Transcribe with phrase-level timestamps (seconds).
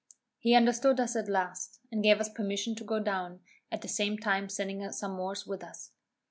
[0.39, 4.17] He understood us at last, and gave us permission to go down, at the same
[4.17, 5.91] time sending some Moors with us.